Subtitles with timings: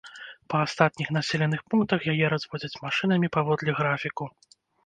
[0.53, 4.25] Па астатніх населеных пунктах яе развозяць машынамі паводле графіку.